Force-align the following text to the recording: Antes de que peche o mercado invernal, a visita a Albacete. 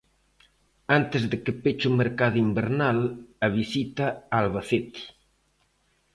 Antes 0.97 1.23
de 1.31 1.37
que 1.43 1.53
peche 1.63 1.85
o 1.91 1.97
mercado 2.01 2.37
invernal, 2.47 2.99
a 3.45 3.47
visita 3.57 4.05
a 4.11 4.35
Albacete. 4.43 5.01